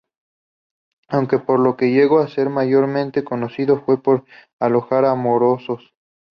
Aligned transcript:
Aunque 1.09 1.37
por 1.37 1.59
lo 1.59 1.77
que 1.77 1.91
llegó 1.91 2.21
a 2.21 2.27
ser 2.27 2.49
mayormente 2.49 3.23
conocida 3.23 3.79
fue 3.81 4.01
por 4.01 4.25
alojar 4.59 5.05
a 5.05 5.13
morosos. 5.13 5.93